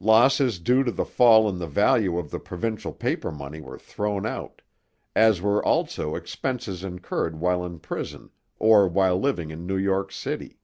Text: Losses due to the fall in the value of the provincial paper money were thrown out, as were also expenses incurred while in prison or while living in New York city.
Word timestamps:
Losses 0.00 0.58
due 0.58 0.82
to 0.84 0.90
the 0.90 1.04
fall 1.04 1.50
in 1.50 1.58
the 1.58 1.66
value 1.66 2.16
of 2.16 2.30
the 2.30 2.38
provincial 2.38 2.94
paper 2.94 3.30
money 3.30 3.60
were 3.60 3.78
thrown 3.78 4.24
out, 4.24 4.62
as 5.14 5.42
were 5.42 5.62
also 5.62 6.14
expenses 6.14 6.82
incurred 6.82 7.38
while 7.40 7.62
in 7.62 7.78
prison 7.80 8.30
or 8.58 8.88
while 8.88 9.20
living 9.20 9.50
in 9.50 9.66
New 9.66 9.76
York 9.76 10.12
city. 10.12 10.58